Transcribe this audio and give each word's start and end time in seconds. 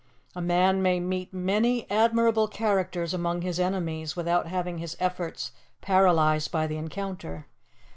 A 0.35 0.41
man 0.41 0.81
may 0.81 0.99
meet 0.99 1.31
many 1.31 1.87
admirable 1.91 2.47
characters 2.47 3.13
among 3.13 3.43
his 3.43 3.59
enemies 3.59 4.15
without 4.15 4.47
having 4.47 4.79
his 4.79 4.97
efforts 4.99 5.51
paralyzed 5.81 6.51
by 6.51 6.65
the 6.65 6.77
encounter. 6.77 7.45